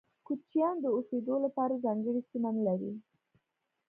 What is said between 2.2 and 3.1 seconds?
سیمه نلري.